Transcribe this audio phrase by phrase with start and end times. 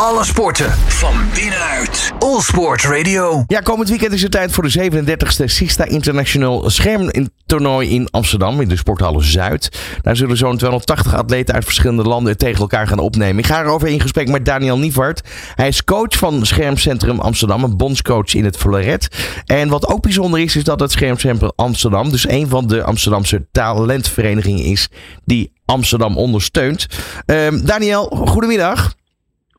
[0.00, 2.12] Alle sporten van binnenuit.
[2.18, 3.44] All Sport Radio.
[3.46, 8.68] Ja, komend weekend is het tijd voor de 37e Sista International Schermtoernooi in Amsterdam, in
[8.68, 9.78] de Sporthallen Zuid.
[10.02, 13.38] Daar zullen zo'n 280 atleten uit verschillende landen tegen elkaar gaan opnemen.
[13.38, 15.28] Ik ga erover in gesprek met Daniel Nievart.
[15.54, 19.08] Hij is coach van Schermcentrum Amsterdam, een bondscoach in het Fleuret.
[19.46, 23.46] En wat ook bijzonder is, is dat het Schermcentrum Amsterdam, dus een van de Amsterdamse
[23.52, 24.88] talentverenigingen is,
[25.24, 26.86] die Amsterdam ondersteunt.
[27.26, 28.98] Ehm, Daniel, goedemiddag.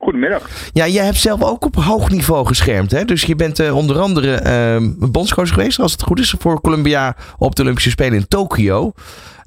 [0.02, 0.70] Goedemiddag.
[0.74, 2.92] Ja, jij hebt zelf ook op hoog niveau geschermd.
[2.92, 3.06] Hè?
[3.06, 7.16] Dus je bent eh, onder andere uh, bondscoach geweest, als het goed is, voor Colombia
[7.38, 8.92] op de Olympische Spelen in Tokio.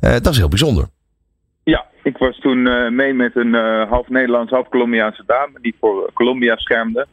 [0.01, 0.85] Uh, dat is heel bijzonder.
[1.65, 3.55] Ja, ik was toen uh, mee met een
[3.89, 7.07] half Nederlands, half Colombiaanse dame die voor Colombia schermde.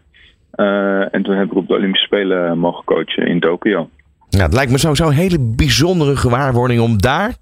[1.12, 3.90] en toen heb ik op de Olympische Spelen mogen coachen in Tokio.
[4.30, 7.34] Ja, het lijkt me sowieso een hele bijzondere gewaarwording om daar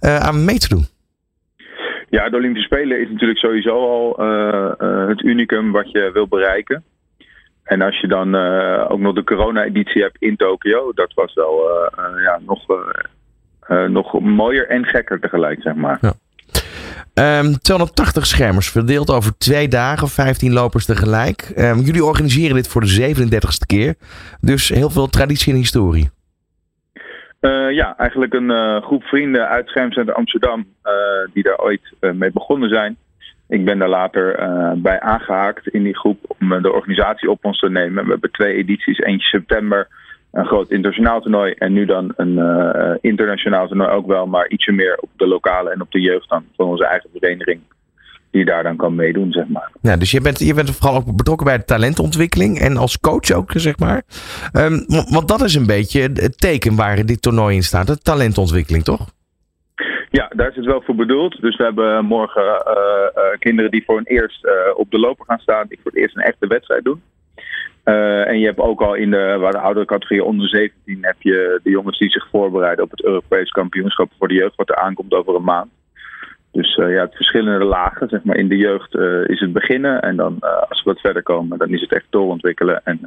[0.00, 0.86] aan mee te doen.
[2.14, 6.28] Ja, de Olympische Spelen is natuurlijk sowieso al uh, uh, het unicum wat je wil
[6.28, 6.84] bereiken.
[7.62, 11.60] En als je dan uh, ook nog de corona-editie hebt in Tokio, dat was wel
[12.24, 12.66] ja, nog,
[13.88, 15.98] nog mooier en gekker tegelijk, zeg maar.
[16.00, 16.12] Ja.
[17.38, 21.52] Um, 280 schermers verdeeld over twee dagen, 15 lopers tegelijk.
[21.56, 23.94] Um, jullie organiseren dit voor de 37ste keer.
[24.40, 26.13] Dus heel veel traditie en historie.
[27.44, 30.92] Uh, ja, eigenlijk een uh, groep vrienden uit Schermcentrum Amsterdam uh,
[31.32, 32.96] die daar ooit mee begonnen zijn.
[33.48, 34.38] Ik ben daar later
[34.76, 38.04] bij aangehaakt in die groep om de organisatie op ons te nemen.
[38.04, 39.88] We hebben twee edities, eentje september,
[40.32, 44.98] een groot internationaal toernooi en nu dan een internationaal toernooi ook wel, maar ietsje meer
[45.00, 47.60] op de lokale en op de jeugd dan van onze eigen vereniging
[48.34, 49.70] die daar dan kan meedoen, zeg maar.
[49.82, 53.30] Ja, dus je bent, je bent vooral ook betrokken bij de talentontwikkeling en als coach
[53.32, 54.02] ook, zeg maar.
[54.52, 54.84] Um,
[55.16, 59.06] want dat is een beetje het teken waar dit toernooi in staat, de talentontwikkeling, toch?
[60.10, 61.40] Ja, daar is het wel voor bedoeld.
[61.40, 62.74] Dus we hebben morgen uh,
[63.16, 66.00] uh, kinderen die voor een eerst uh, op de loper gaan staan, die voor het
[66.00, 67.02] eerst een echte wedstrijd doen.
[67.84, 71.60] en je hebt ook al in de, waar de oudere categorie onder 17 heb je
[71.62, 75.12] de jongens die zich voorbereiden op het Europees kampioenschap voor de jeugd, wat er aankomt
[75.12, 75.70] over een maand.
[76.54, 78.08] Dus uh, ja, het verschillende lagen.
[78.08, 78.36] Zeg maar.
[78.36, 80.02] In de jeugd uh, is het beginnen.
[80.02, 83.00] En dan uh, als we wat verder komen, dan is het echt doorontwikkelen en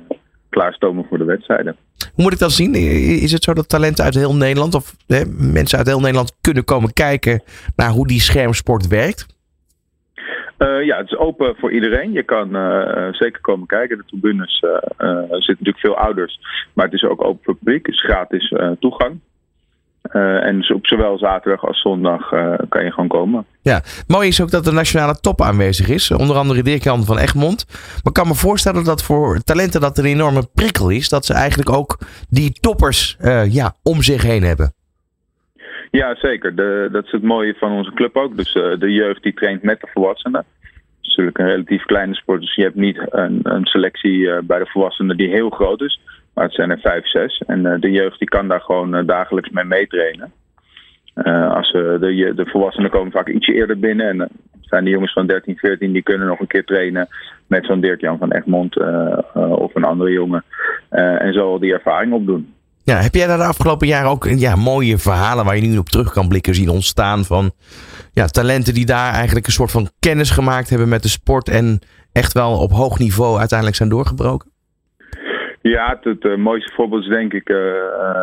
[0.50, 1.76] klaarstomen voor de wedstrijden.
[2.14, 2.74] Hoe moet ik dat zien?
[3.22, 5.22] Is het zo dat talenten uit heel Nederland of hè,
[5.54, 7.42] mensen uit heel Nederland kunnen komen kijken
[7.76, 9.36] naar hoe die schermsport werkt?
[10.84, 12.12] ja, het is open voor iedereen.
[12.12, 12.48] Je kan
[13.12, 13.98] zeker komen kijken.
[13.98, 16.40] De tribunes zitten natuurlijk veel ouders.
[16.74, 17.86] Maar het is ook open voor het publiek.
[17.86, 19.20] Het is gratis toegang.
[20.14, 23.46] Uh, en op zowel zaterdag als zondag uh, kan je gewoon komen.
[23.62, 26.12] Ja, mooi is ook dat de nationale top aanwezig is.
[26.12, 27.66] Onder andere Dirk-Jan van Egmond.
[27.68, 31.10] Maar ik kan me voorstellen dat voor talenten dat er een enorme prikkel is.
[31.10, 31.98] Dat ze eigenlijk ook
[32.30, 34.74] die toppers uh, ja, om zich heen hebben.
[35.92, 36.56] Ja, zeker.
[36.56, 38.38] De, dat is het mooie van onze club ook.
[38.38, 40.46] Dus de jeugd die traint met de volwassenen.
[40.62, 42.42] Het is natuurlijk een relatief kleine sport.
[42.42, 46.00] Dus je hebt niet een, een selectie bij de volwassenen die heel groot is.
[46.38, 47.44] Maar het zijn er vijf, zes.
[47.48, 50.32] En uh, de jeugd die kan daar gewoon uh, dagelijks mee meetrainen.
[51.16, 54.08] Uh, als, de, de volwassenen komen vaak ietsje eerder binnen.
[54.08, 54.30] En
[54.62, 57.08] zijn de jongens van 13, 14 die kunnen nog een keer trainen
[57.48, 58.78] met zo'n Dirk-Jan van Egmond
[59.34, 60.44] of een andere jongen.
[60.90, 62.54] en zo die ervaring opdoen.
[62.84, 65.90] Ja, heb jij daar de afgelopen jaren ook ja, mooie verhalen waar je nu op
[65.90, 67.52] terug kan blikken zien ontstaan van
[68.12, 71.80] ja, talenten die daar eigenlijk een soort van kennis gemaakt hebben met de sport en
[72.12, 74.56] echt wel op hoog niveau uiteindelijk zijn doorgebroken?
[75.70, 77.58] Ja, het, het uh, mooiste voorbeeld is denk ik uh,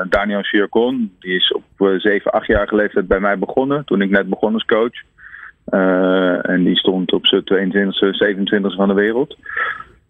[0.09, 1.12] Daniel Chircon.
[1.19, 4.65] Die is op 7, 8 jaar leeftijd bij mij begonnen, toen ik net begon als
[4.65, 5.03] coach.
[6.43, 9.37] en die stond op zijn 22, 27 van de wereld.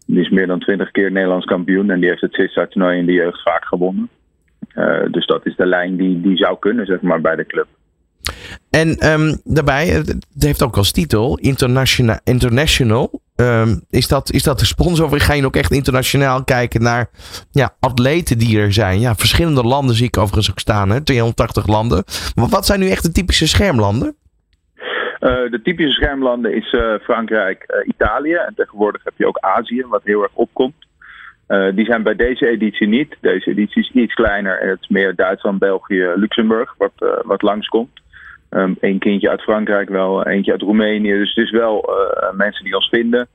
[0.06, 3.06] Die is meer dan 20 keer Nederlands kampioen en die heeft het CISA toernooi in
[3.06, 4.08] de jeugd vaak gewonnen.
[5.10, 7.66] dus dat is de lijn die, die zou kunnen, zeg maar, bij de club.
[8.70, 12.18] En um, daarbij, het heeft ook als titel International.
[12.24, 13.22] international.
[13.40, 17.08] Um, is, dat, is dat de sponsor of ga je ook echt internationaal kijken naar
[17.50, 19.00] ja, atleten die er zijn?
[19.00, 21.04] Ja, verschillende landen zie ik overigens ook staan, hè?
[21.04, 22.04] 280 landen.
[22.34, 24.16] Maar wat zijn nu echt de typische schermlanden?
[25.20, 29.84] Uh, de typische schermlanden is uh, Frankrijk, uh, Italië en tegenwoordig heb je ook Azië,
[29.86, 30.86] wat heel erg opkomt.
[31.74, 33.16] die zijn bij deze editie niet.
[33.20, 38.00] Deze editie is iets kleiner en het is meer Duitsland, België, Luxemburg, wat, wat langskomt.
[38.54, 41.12] Um, Eén kindje uit Frankrijk wel, eentje uit Roemenië.
[41.12, 43.28] Dus het is wel uh, mensen die ons vinden,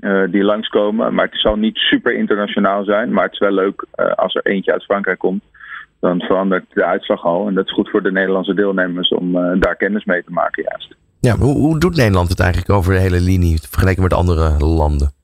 [0.00, 1.14] uh, die langskomen.
[1.14, 3.12] Maar het zal niet super internationaal zijn.
[3.12, 5.42] Maar het is wel leuk uh, als er eentje uit Frankrijk komt.
[6.00, 7.46] Dan verandert de uitslag al.
[7.46, 10.94] En dat is goed voor de Nederlandse deelnemers om daar kennis mee te maken juist.
[11.20, 15.14] Ja, hoe, hoe doet Nederland het eigenlijk over de hele linie vergeleken met andere landen?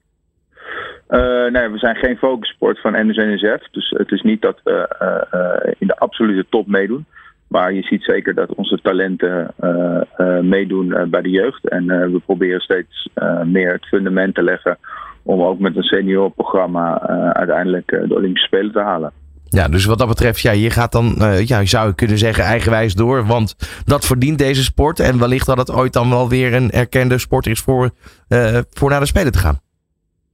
[1.50, 3.69] nee, we zijn geen focussport van NSNSF.
[3.70, 7.06] Dus het is niet dat we in de absolute top meedoen.
[7.53, 11.69] Maar je ziet zeker dat onze talenten uh, uh, meedoen uh, bij de jeugd.
[11.69, 13.09] En we proberen steeds
[13.45, 14.79] meer het fundament te leggen
[15.23, 17.01] om ook met een seniorprogramma
[17.33, 19.13] uiteindelijk de Olympische Spelen te halen.
[19.49, 21.15] Ja, dus wat dat betreft, ja, je gaat dan,
[21.45, 23.27] ja, zou je kunnen zeggen, eigenwijs door.
[23.27, 25.01] Want dat verdient deze sport.
[25.01, 27.91] En wellicht dat het ooit dan wel weer een erkende sport is voor,
[28.71, 29.61] voor naar de Spelen te gaan.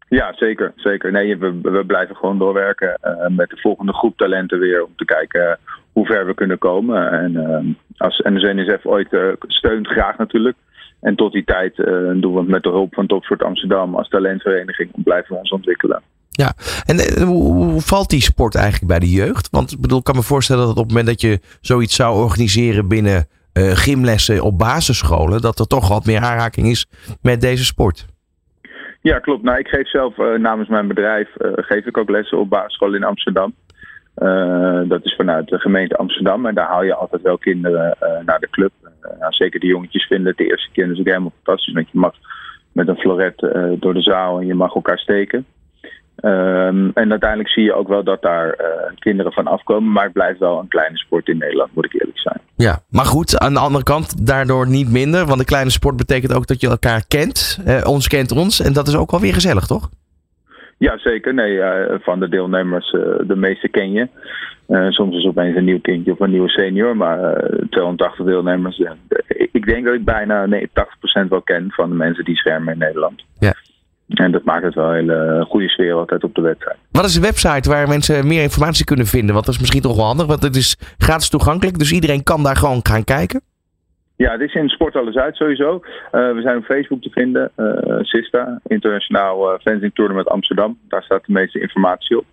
[0.09, 0.73] Ja, zeker.
[0.77, 1.13] zeker.
[1.13, 4.85] Nee, we, we blijven gewoon doorwerken uh, met de volgende groep talenten weer.
[4.85, 5.59] Om te kijken
[5.93, 7.11] hoe ver we kunnen komen.
[7.11, 9.09] En als NSNSF ooit
[9.47, 10.57] steunt, graag natuurlijk.
[11.01, 11.77] En tot die tijd
[12.21, 14.91] doen we het met de hulp van Topsport Amsterdam als talentvereniging.
[15.05, 16.03] Blijven we ons ontwikkelen.
[16.39, 19.49] Ja, en eh, hoe, valt die sport eigenlijk bij de jeugd?
[19.51, 22.17] Want ik bedoel, ik kan me voorstellen dat op het moment dat je zoiets zou
[22.17, 26.87] organiseren binnen uh, gymlessen op basisscholen, dat er toch wat meer aanraking is
[27.23, 28.07] met deze sport.
[29.01, 29.43] Ja, klopt.
[29.43, 33.05] Nou, ik geef zelf uh, namens mijn bedrijf geef ik ook lessen op basisschool in
[33.05, 33.55] Amsterdam.
[34.89, 36.47] dat is vanuit de gemeente Amsterdam.
[36.47, 38.73] En daar haal je altijd wel kinderen naar de club.
[39.19, 41.75] Nou, zeker de jongetjes vinden het de eerste keer natuurlijk helemaal fantastisch.
[41.75, 42.15] Want je mag
[42.73, 43.39] met een floret
[43.81, 45.47] door de zaal en je mag elkaar steken.
[46.23, 48.57] Um, en uiteindelijk zie je ook wel dat daar
[48.99, 49.93] kinderen van afkomen.
[49.93, 52.08] Maar het blijft wel een kleine sport in Nederland, moet ik eerlijk.
[52.59, 55.27] Ja, maar goed, aan de andere kant daardoor niet minder.
[55.27, 57.59] Want een kleine sport betekent ook dat je elkaar kent.
[57.85, 58.61] Ons kent ons.
[58.61, 59.91] En dat is ook wel weer gezellig, toch?
[60.79, 61.35] Ja, zeker.
[61.35, 62.91] Nee, uh, van de deelnemers,
[63.27, 64.09] de meeste ken je.
[64.89, 66.97] soms is opeens een nieuw kindje of een nieuwe senior.
[66.97, 68.83] Maar 280 deelnemers.
[69.53, 72.79] ik denk dat ik bijna nee, 80% wel ken van de mensen die schermen in
[72.79, 73.25] Nederland.
[73.39, 73.55] Ja.
[74.09, 76.79] En dat maakt het wel een hele goede sfeer altijd op de wedstrijd.
[76.91, 79.35] Wat is een website waar mensen meer informatie kunnen vinden?
[79.35, 81.79] Want dat is misschien toch wel handig, want het is gratis toegankelijk.
[81.79, 83.41] Dus iedereen kan daar gewoon gaan kijken.
[84.17, 85.75] Ja, dit is in Sport Alles Uit sowieso.
[85.75, 87.51] Uh, we zijn op Facebook te vinden.
[87.57, 87.67] Uh,
[88.01, 90.79] Sista, Internationaal uh, Fencing Tournament Amsterdam.
[90.89, 92.25] Daar staat de meeste informatie op.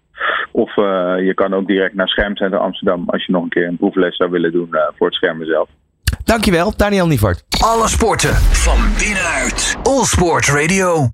[0.51, 4.15] Of je kan ook direct naar Schermcentrum Amsterdam als je nog een keer een proefles
[4.15, 5.69] zou willen doen voor het schermen zelf.
[6.23, 7.43] Dankjewel, Daniel Nievart.
[7.63, 9.77] Alle sporten van binnenuit.
[9.83, 11.09] All Sport Radio.